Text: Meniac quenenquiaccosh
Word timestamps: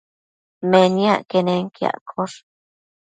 Meniac 0.69 1.21
quenenquiaccosh 1.29 2.37